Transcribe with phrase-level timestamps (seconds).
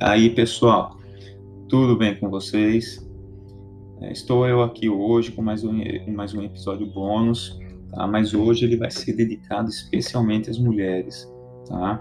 [0.00, 0.96] Aí, pessoal,
[1.68, 3.04] tudo bem com vocês?
[4.00, 5.72] É, estou eu aqui hoje com mais um,
[6.14, 7.58] mais um episódio bônus,
[7.90, 8.06] tá?
[8.06, 11.28] Mas hoje ele vai ser dedicado especialmente às mulheres,
[11.66, 12.00] tá?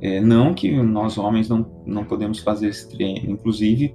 [0.00, 3.92] É, não que nós homens não, não podemos fazer esse treino, inclusive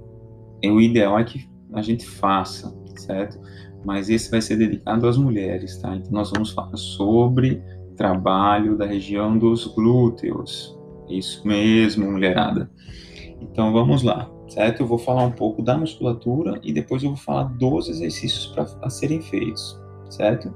[0.62, 3.40] o ideal é que a gente faça, certo?
[3.82, 5.96] Mas esse vai ser dedicado às mulheres, tá?
[5.96, 7.62] Então nós vamos falar sobre
[7.96, 10.78] trabalho da região dos glúteos.
[11.10, 12.70] Isso mesmo, mulherada.
[13.40, 14.80] Então vamos lá, certo?
[14.80, 18.90] Eu vou falar um pouco da musculatura e depois eu vou falar dos exercícios para
[18.90, 19.78] serem feitos,
[20.08, 20.52] certo?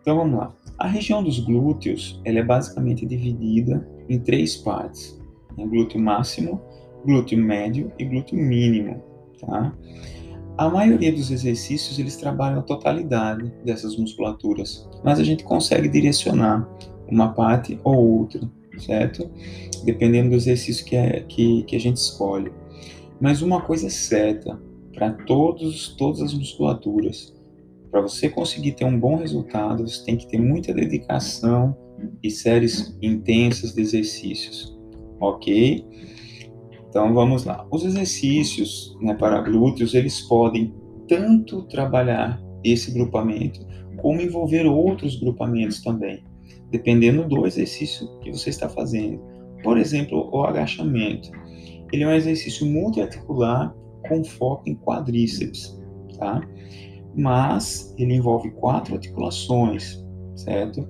[0.00, 0.54] Então vamos lá.
[0.78, 5.20] A região dos glúteos ela é basicamente dividida em três partes:
[5.56, 5.66] né?
[5.66, 6.60] glúteo máximo,
[7.04, 9.02] glúteo médio e glúteo mínimo,
[9.40, 9.72] tá?
[10.56, 16.68] A maioria dos exercícios eles trabalham a totalidade dessas musculaturas, mas a gente consegue direcionar
[17.08, 18.40] uma parte ou outra,
[18.78, 19.30] certo?
[19.84, 22.52] Dependendo do exercício que, é, que, que a gente escolhe.
[23.20, 24.60] Mas uma coisa é certa
[24.94, 27.34] para todos todas as musculaturas,
[27.90, 31.76] para você conseguir ter um bom resultado, você tem que ter muita dedicação
[32.22, 34.76] e séries intensas de exercícios,
[35.20, 35.84] ok?
[36.88, 37.66] Então vamos lá.
[37.70, 40.74] Os exercícios né, para glúteos eles podem
[41.08, 43.64] tanto trabalhar esse grupamento
[43.96, 46.22] como envolver outros grupamentos também,
[46.70, 49.20] dependendo do exercício que você está fazendo.
[49.62, 51.30] Por exemplo, o agachamento.
[51.92, 53.74] Ele é um exercício multiarticular
[54.08, 55.80] com foco em quadríceps,
[56.18, 56.40] tá?
[57.14, 60.86] Mas ele envolve quatro articulações, certo?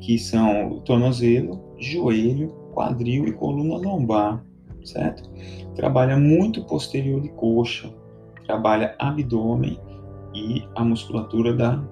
[0.00, 4.44] Que são o tornozelo, joelho, quadril e coluna lombar
[4.84, 5.30] certo?
[5.74, 7.92] Trabalha muito posterior de coxa,
[8.46, 9.78] trabalha abdômen
[10.34, 11.82] e a musculatura da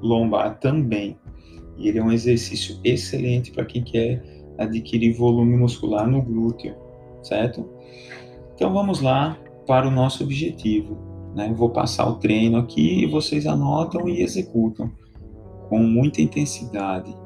[0.00, 1.18] lombar também.
[1.76, 4.22] E ele é um exercício excelente para quem quer
[4.58, 6.74] adquirir volume muscular no glúteo,
[7.22, 7.68] certo?
[8.54, 10.96] Então vamos lá para o nosso objetivo.
[11.34, 11.52] Né?
[11.56, 14.92] Vou passar o treino aqui e vocês anotam e executam
[15.68, 17.16] com muita intensidade,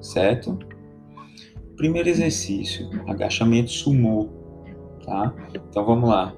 [0.00, 0.56] certo?
[1.76, 4.40] Primeiro exercício, agachamento sumô
[5.10, 5.34] tá?
[5.52, 6.34] Então vamos lá.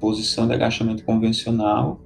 [0.00, 2.00] Posição de agachamento convencional,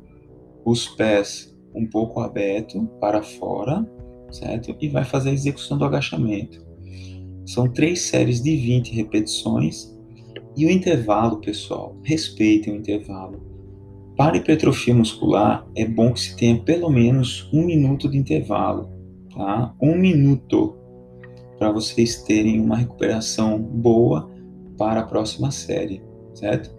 [0.65, 3.85] os pés um pouco abertos para fora,
[4.33, 4.77] certo?
[4.81, 6.65] E vai fazer a execução do agachamento.
[7.47, 9.97] São três séries de 20 repetições.
[10.57, 13.41] E o intervalo, pessoal, respeitem o intervalo.
[14.17, 18.91] Para hipertrofia muscular, é bom que se tenha pelo menos um minuto de intervalo,
[19.35, 19.75] tá?
[19.81, 20.77] Um minuto
[21.59, 24.31] para vocês terem uma recuperação boa
[24.77, 26.03] para a próxima série,
[26.35, 26.75] certo?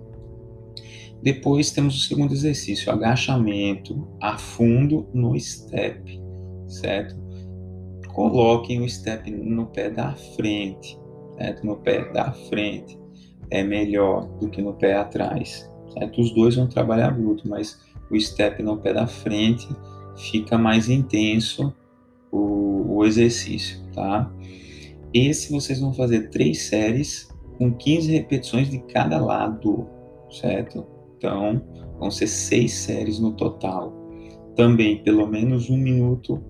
[1.22, 6.20] Depois temos o segundo exercício, agachamento a fundo no step,
[6.68, 7.16] certo?
[8.14, 11.00] Coloquem o step no pé da frente,
[11.38, 11.66] certo?
[11.66, 13.00] No pé da frente
[13.50, 16.22] é melhor do que no pé atrás, certo?
[16.22, 17.80] Os dois vão trabalhar bruto, mas
[18.10, 19.68] o step no pé da frente
[20.16, 21.74] fica mais intenso
[22.32, 24.32] o, o exercício, tá?
[25.14, 29.88] Esse vocês vão fazer três séries com 15 repetições de cada lado,
[30.30, 30.86] certo?
[31.18, 31.62] Então,
[32.00, 33.94] vão ser seis séries no total.
[34.56, 36.42] Também pelo menos um minuto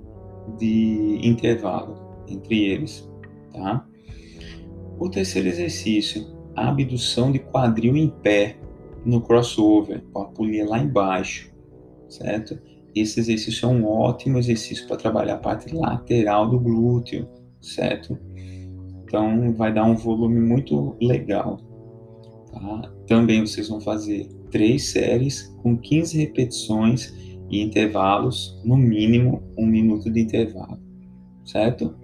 [0.58, 1.96] de intervalo
[2.28, 3.10] entre eles,
[3.54, 3.86] tá?
[5.00, 6.26] O terceiro exercício,
[6.56, 8.58] a abdução de quadril em pé
[9.06, 11.52] no crossover, com a polia lá embaixo,
[12.08, 12.60] certo?
[12.94, 17.28] Esse exercício é um ótimo exercício para trabalhar a parte lateral do glúteo,
[17.62, 18.18] certo?
[19.04, 21.58] Então vai dar um volume muito legal.
[22.52, 22.94] Tá?
[23.08, 27.14] Também vocês vão fazer três séries com 15 repetições
[27.60, 30.80] intervalos, no mínimo um minuto de intervalo,
[31.44, 31.96] certo?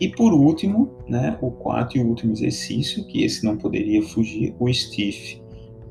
[0.00, 4.72] E por último, né, o quarto e último exercício, que esse não poderia fugir, o
[4.72, 5.40] stiff.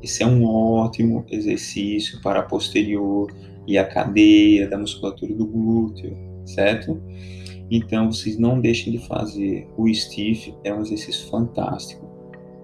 [0.01, 3.31] Esse é um ótimo exercício para a posterior
[3.67, 7.01] e a cadeia da musculatura do glúteo, certo?
[7.69, 9.67] Então vocês não deixem de fazer.
[9.77, 12.07] O stiff é um exercício fantástico.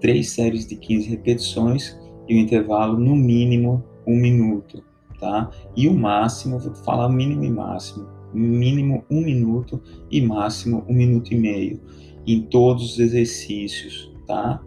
[0.00, 1.98] Três séries de 15 repetições
[2.28, 4.82] e o intervalo no mínimo um minuto,
[5.24, 5.50] tá?
[5.74, 9.80] E o máximo, vou falar mínimo e máximo, mínimo um minuto
[10.10, 11.80] e máximo um minuto e meio
[12.26, 14.62] em todos os exercícios, tá?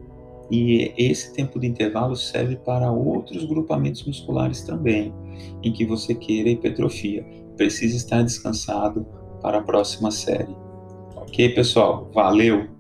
[0.50, 5.13] E esse tempo de intervalo serve para outros grupamentos musculares também,
[5.62, 7.24] em que você queira hipertrofia.
[7.56, 9.06] Precisa estar descansado,
[9.42, 10.56] para a próxima série.
[11.15, 12.09] Ok, pessoal?
[12.13, 12.76] Valeu!